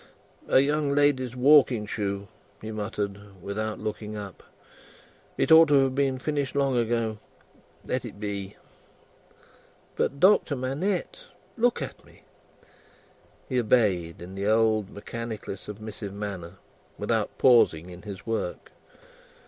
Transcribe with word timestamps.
"A 0.47 0.59
young 0.61 0.89
lady's 0.89 1.35
walking 1.35 1.85
shoe," 1.85 2.27
he 2.59 2.71
muttered, 2.71 3.39
without 3.39 3.77
looking 3.77 4.17
up. 4.17 4.41
"It 5.37 5.51
ought 5.51 5.67
to 5.67 5.83
have 5.83 5.93
been 5.93 6.17
finished 6.17 6.55
long 6.55 6.75
ago. 6.75 7.19
Let 7.85 8.03
it 8.03 8.19
be." 8.19 8.55
"But, 9.95 10.19
Doctor 10.19 10.55
Manette. 10.55 11.25
Look 11.55 11.83
at 11.83 12.03
me!" 12.03 12.23
He 13.47 13.59
obeyed, 13.59 14.23
in 14.23 14.33
the 14.33 14.47
old 14.47 14.89
mechanically 14.89 15.57
submissive 15.57 16.15
manner, 16.15 16.53
without 16.97 17.37
pausing 17.37 17.91
in 17.91 18.01
his 18.01 18.25
work. 18.25 18.71